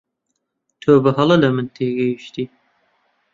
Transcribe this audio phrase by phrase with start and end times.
[0.81, 2.45] تۆ بەهەڵە لە من تێگەیشتی.